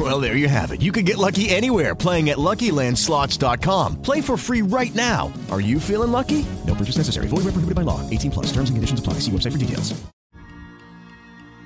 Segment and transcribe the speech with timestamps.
[0.00, 0.80] Well, there you have it.
[0.80, 4.00] You can get lucky anywhere playing at LuckyLandSlots.com.
[4.00, 5.30] Play for free right now.
[5.52, 6.46] Are you feeling lucky?
[6.66, 7.28] No purchase necessary.
[7.28, 8.00] Void where prohibited by law.
[8.08, 8.46] 18 plus.
[8.46, 9.20] Terms and conditions apply.
[9.20, 9.92] See website for details.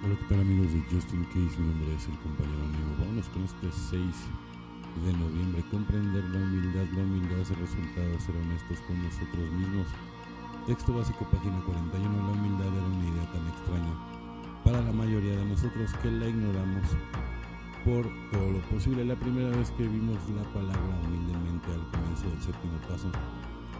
[0.03, 1.55] Hola, ¿qué tal amigos de Justin Case?
[1.63, 2.91] Mi nombre es el compañero amigo.
[2.99, 4.03] Vámonos con este 6
[5.07, 5.63] de noviembre.
[5.71, 6.91] Comprender la humildad.
[6.91, 9.87] La humildad es el resultado de ser honestos con nosotros mismos.
[10.67, 12.03] Texto básico, página 41.
[12.03, 13.95] La humildad era una idea tan extraña
[14.65, 16.83] para la mayoría de nosotros que la ignoramos
[17.85, 19.05] por todo lo posible.
[19.05, 23.11] La primera vez que vimos la palabra humildemente al comienzo del séptimo paso,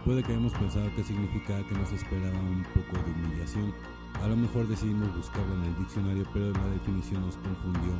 [0.05, 3.73] puede que hayamos pensado que significaba que nos esperaba un poco de humillación.
[4.21, 7.93] A lo mejor decidimos buscarla en el diccionario, pero la definición nos confundió.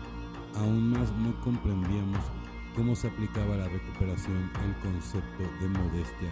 [0.55, 2.21] Aún más no comprendíamos
[2.75, 6.31] cómo se aplicaba a la recuperación el concepto de modestia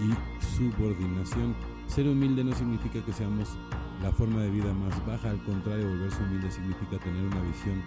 [0.00, 1.54] y subordinación.
[1.86, 3.56] Ser humilde no significa que seamos
[4.02, 7.82] la forma de vida más baja, al contrario, volverse humilde significa tener una visión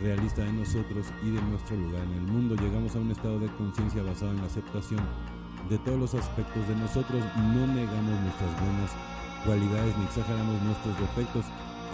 [0.00, 2.54] realista de nosotros y de nuestro lugar en el mundo.
[2.56, 5.00] Llegamos a un estado de conciencia basado en la aceptación
[5.68, 8.90] de todos los aspectos de nosotros, no negamos nuestras buenas
[9.44, 11.44] cualidades ni exageramos nuestros defectos,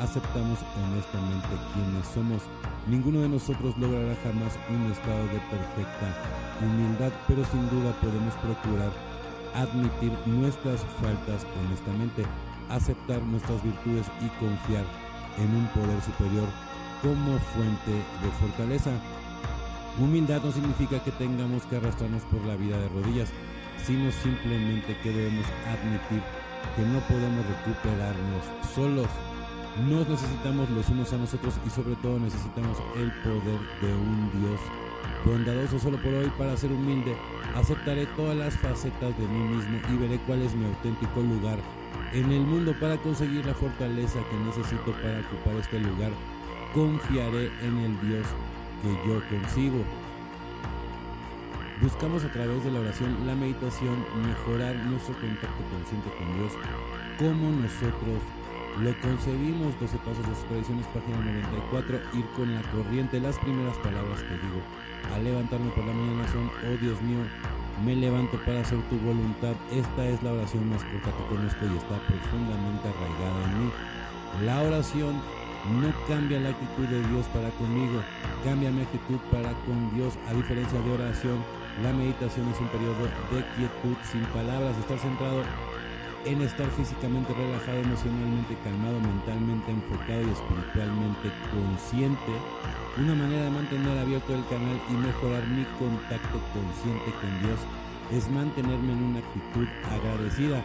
[0.00, 2.42] aceptamos honestamente quienes somos.
[2.86, 6.06] Ninguno de nosotros logrará jamás un estado de perfecta
[6.62, 8.92] humildad, pero sin duda podemos procurar
[9.54, 12.22] admitir nuestras faltas honestamente,
[12.70, 14.84] aceptar nuestras virtudes y confiar
[15.38, 16.46] en un poder superior
[17.04, 18.90] como fuente de fortaleza.
[20.00, 23.28] Humildad no significa que tengamos que arrastrarnos por la vida de rodillas,
[23.84, 26.22] sino simplemente que debemos admitir
[26.74, 28.42] que no podemos recuperarnos
[28.74, 29.08] solos.
[29.86, 34.60] Nos necesitamos los unos a nosotros y sobre todo necesitamos el poder de un Dios
[35.26, 37.14] bondadoso solo por hoy para ser humilde.
[37.54, 41.58] Aceptaré todas las facetas de mí mismo y veré cuál es mi auténtico lugar
[42.14, 46.12] en el mundo para conseguir la fortaleza que necesito para ocupar este lugar.
[46.74, 48.26] Confiaré en el Dios
[48.82, 49.84] que yo consigo.
[51.80, 53.94] Buscamos a través de la oración, la meditación,
[54.26, 56.52] mejorar nuestro contacto consciente con Dios,
[57.18, 58.18] como nosotros
[58.82, 59.78] lo concebimos.
[59.78, 61.18] 12 pasos de sus tradiciones, página
[61.70, 61.94] 94.
[62.18, 63.20] Ir con la corriente.
[63.20, 64.58] Las primeras palabras que digo
[65.14, 67.22] al levantarme por la mañana son: Oh Dios mío,
[67.86, 69.54] me levanto para hacer tu voluntad.
[69.70, 73.70] Esta es la oración más corta que conozco y está profundamente arraigada en mí.
[74.42, 75.22] La oración
[75.72, 78.02] no cambia la actitud de Dios para conmigo,
[78.44, 80.14] cambia mi actitud para con Dios.
[80.28, 81.38] A diferencia de oración,
[81.82, 85.42] la meditación es un periodo de quietud sin palabras, estar centrado
[86.24, 92.32] en estar físicamente relajado, emocionalmente calmado, mentalmente enfocado y espiritualmente consciente.
[92.96, 97.60] Una manera de mantener abierto el canal y mejorar mi contacto consciente con Dios
[98.12, 100.62] es mantenerme en una actitud agradecida.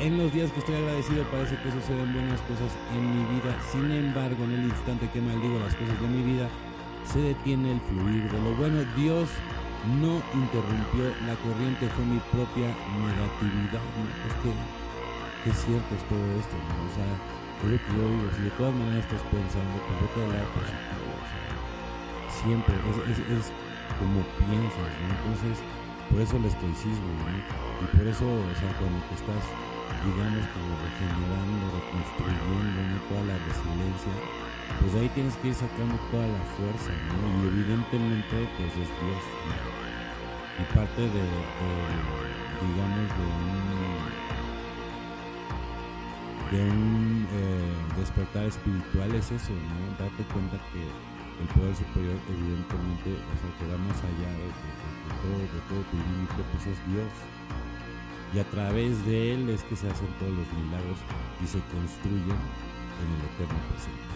[0.00, 3.52] En los días que estoy agradecido parece que suceden buenas cosas en mi vida.
[3.70, 6.48] Sin embargo, en el instante que maldigo las cosas de mi vida,
[7.04, 8.80] se detiene el fluir de lo bueno.
[8.96, 9.28] Dios
[10.00, 13.82] no interrumpió la corriente, fue mi propia negatividad.
[14.24, 14.52] Es que,
[15.44, 16.56] que cierto es todo esto.
[16.56, 17.10] O sea,
[17.60, 21.12] lo que si de todas maneras estás pensando, pues a hablar positivo.
[21.12, 21.44] O sea,
[22.40, 23.44] siempre, es, es, es
[24.00, 24.92] como piensas.
[24.96, 25.60] Entonces,
[26.10, 27.84] por eso el estoicismo, ¿no?
[27.84, 29.44] Y por eso, o sea, cuando estás
[30.04, 34.14] digamos, como regenerando, reconstruyendo toda la resiliencia,
[34.80, 37.20] pues ahí tienes que ir sacando toda la fuerza, ¿no?
[37.42, 39.24] Y evidentemente, pues es Dios.
[40.56, 41.24] Y parte de,
[42.64, 43.60] digamos, de un,
[46.50, 49.98] de un eh, despertar espiritual es eso, ¿no?
[49.98, 50.82] Darte cuenta que
[51.60, 54.48] poder superior, evidentemente, o sea, que va más allá de,
[55.20, 57.12] todo, de todo tu límite, pues es Dios
[58.32, 60.98] y a través de él es que se hacen todos los milagros
[61.42, 64.06] y se construyen en el eterno presente.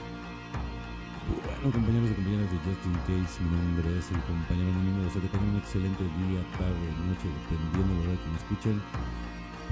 [1.24, 5.02] Bueno, compañeros y compañeras de Justin Case, mi nombre es el compañero anónimo.
[5.02, 8.76] Deseo que tengan un excelente día, tarde, noche, dependiendo de la hora que me escuchen.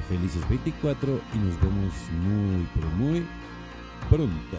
[0.08, 1.92] Felices 24 y nos vemos
[2.24, 3.22] muy, pero muy
[4.08, 4.58] pronto.